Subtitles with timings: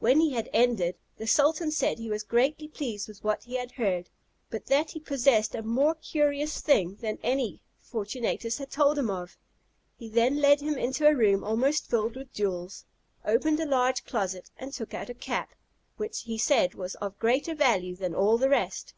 [0.00, 3.72] When he had ended, the sultan said he was greatly pleased with what he had
[3.72, 4.10] heard,
[4.50, 9.38] but that he possessed a more curious thing than any Fortunatus had told him of.
[9.96, 12.84] He then led him into a room almost filled with jewels,
[13.24, 15.54] opened a large closet, and took out a cap,
[15.96, 18.92] which he said was of greater value than all the rest.